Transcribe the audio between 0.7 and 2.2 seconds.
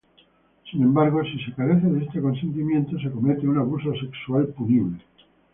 Sin embargo, si se carece de